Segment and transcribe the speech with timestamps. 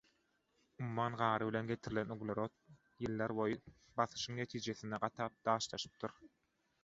[0.83, 2.55] Umman gary bilen getirilen uglerod
[3.05, 3.57] ýyllar boýy
[4.01, 6.19] basyşyň netijesinde gatap daşlaşypdyr